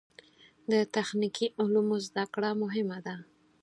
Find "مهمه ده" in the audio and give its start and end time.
2.61-3.15